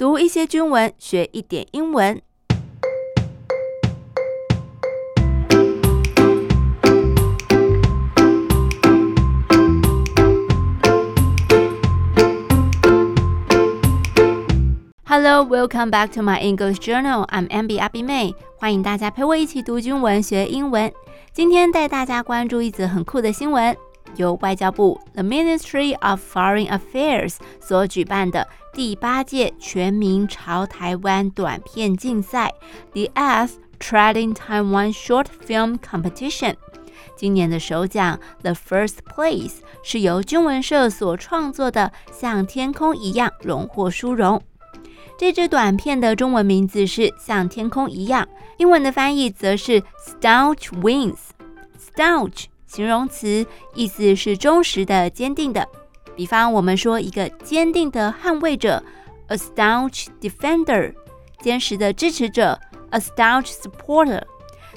[0.00, 2.22] 读一些军文，学一点英文。
[15.04, 17.26] Hello, welcome back to my English journal.
[17.26, 20.90] I'm Abby 阿碧妹，欢迎大家陪我一起读军文学英文。
[21.34, 23.76] 今天带大家关注一则很酷的新闻，
[24.16, 32.52] 由外交部 The Ministry of Foreign Affairs 所举办的第八届全民朝台湾短片竞赛
[32.92, 36.54] The F Treading Taiwan Short Film Competition。
[37.16, 44.42] 今年的首奖 The First Place 是由军文社所创作的《像天空一样》荣获殊荣。
[45.18, 48.24] 这支短片的中文名字是《像天空一样》，
[48.56, 51.18] 英文的翻译则是 Staunch Wings。
[51.78, 55.66] Staunch 形容词，意思是忠实的、坚定的。
[56.14, 58.80] 比方我们说一个坚定的捍卫者
[59.26, 60.92] ，a staunch defender；
[61.40, 64.22] 坚实的支持者，a staunch supporter。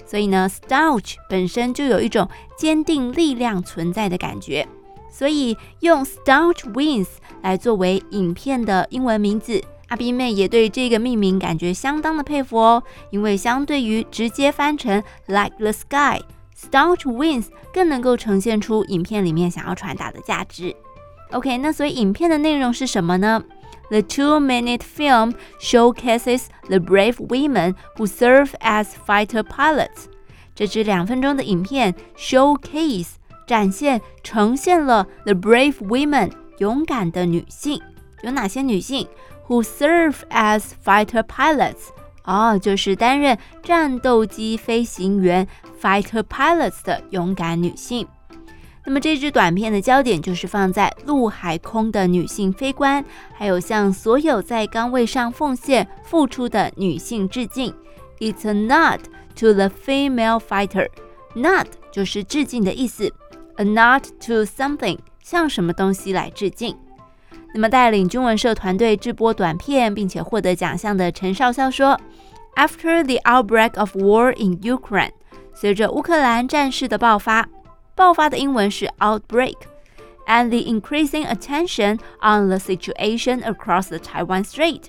[0.07, 4.67] 所以呢，staunch 本身就有一种坚定力量存在的感觉，
[5.11, 7.07] 所以用 Staunch wins
[7.43, 9.63] 来作为影片的英文名字。
[9.89, 12.81] 阿斌妹也对这个命名感觉相当的佩服哦，
[13.11, 16.19] 因为相对于直接翻成 Like the sky
[16.62, 20.74] Sky，Staunch Wings 更能够呈现出影片里面想要传达的价值。
[21.30, 23.44] OK，那所以影片的内容是什么呢？
[23.90, 30.06] The two-minute film showcases the brave women who serve as fighter pilots。
[30.54, 33.12] 这支两分钟的影片 showcase
[33.46, 37.80] 展现呈现了 the brave women 勇敢的女性，
[38.22, 39.06] 有哪些女性？
[39.46, 41.88] Who serve as fighter pilots？
[42.25, 45.47] 哦，就是担任战斗机飞行员
[45.81, 48.07] fighter pilots 的勇敢女性。
[48.85, 57.73] 那么这支短片的焦点就是放在陆海空的女性飞官，还有向所有在岗位上奉献付出的女性致敬。
[58.19, 58.99] It's a nod
[59.37, 60.89] to the female fighter。
[61.35, 63.13] Nod 就是致敬的意思
[63.55, 66.77] ，a nod to something，向什么东西来致敬。
[67.53, 71.99] 那么，带领军文社团队制播短片并且获得奖项的陈少校说
[72.55, 75.11] ：“After the outbreak of war in Ukraine，
[75.53, 77.47] 随着乌克兰战事的爆发，
[77.93, 84.85] 爆发的英文是 outbreak，and the increasing attention on the situation across the Taiwan Strait，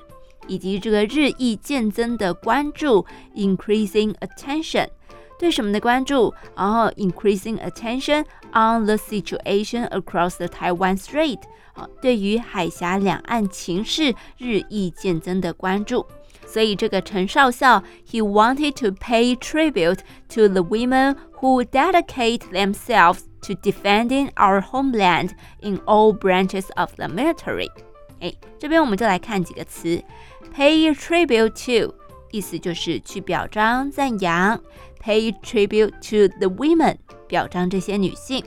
[0.46, 3.04] 以及这个日益渐增的关注
[3.34, 4.88] increasing attention。”
[5.37, 6.33] 对什么的关注？
[6.55, 11.39] 然后 increasing attention on the situation across the Taiwan Strait，
[11.73, 16.05] 啊，对于海峡两岸情势日益渐增的关注。
[16.45, 25.29] 所以这个陈少校，he wanted to pay tribute to the women who dedicate themselves to defending our homeland
[25.61, 27.69] in all branches of the military。
[28.19, 30.03] 哎，这边我们就来看几个词，
[30.53, 31.93] pay tribute to，
[32.31, 34.59] 意思就是去表彰赞扬。
[35.03, 38.43] Pay tribute to the women，表彰这些女性。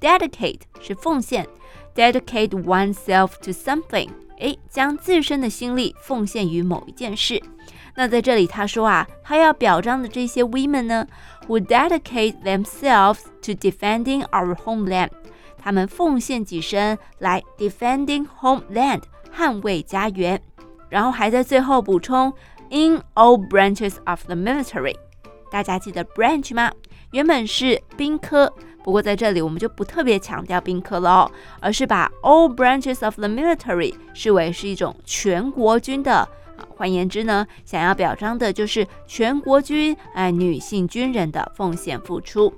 [0.00, 1.46] Dedicate 是奉献，
[1.94, 7.42] dedicate oneself to something，诶，将自身的心力奉献于某一件事。
[7.96, 11.06] 那在这里他说啊，他要表彰的这些 women 呢，
[11.48, 15.10] who dedicate themselves to defending our homeland，
[15.60, 19.02] 他们奉献己身来 defending homeland，
[19.36, 20.40] 捍卫家园。
[20.88, 22.32] 然后还在最后补充，
[22.70, 24.94] in all branches of the military。
[25.53, 26.71] 大家记得 branch 吗？
[27.11, 28.51] 原本是兵科，
[28.83, 36.27] 不过在这里我们就不特别强调兵科了哦，而是把 all branches of the military 视为是一种全国军的。
[36.75, 42.51] 换言之呢，想要表彰的就是全国军哎女性军人的奉献付出。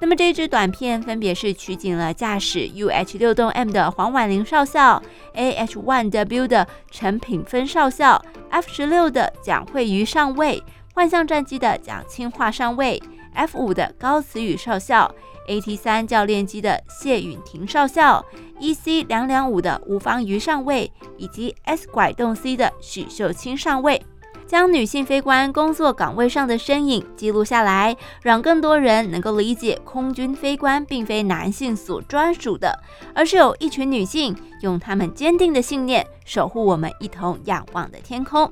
[0.00, 5.02] 那么这支短片分别是取景了驾驶 UH 六栋 M 的黄婉玲少校
[5.34, 10.62] ，AH one W 的陈品芬少校，F 十六的蒋惠瑜上尉。
[10.96, 13.02] 幻象战机的蒋清华上尉
[13.34, 15.14] ，F 五的高慈宇少校
[15.46, 18.24] ，AT 三教练机的谢允婷少校
[18.58, 24.02] ，EC 两两五的吴芳瑜上尉，以及 S 拐动 C 的许秀清上尉，
[24.46, 32.74] 将女性飞官工作岗位上的身影记录下来，让更多人能够理解空军飞官并非男性所专属的，
[33.14, 38.50] 而是有一群女性用她们坚定的信念守护我们一同仰望的天空。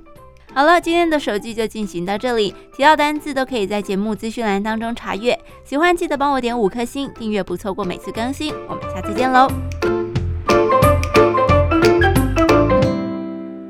[0.54, 2.54] 好了，今天的手机就进行到这里。
[2.76, 5.38] 提到单字都可以在节目资讯栏当中查阅。
[5.64, 8.54] 喜欢记得帮我点五颗星，订阅不错过每次更新。
[8.68, 9.93] 我们下次见喽。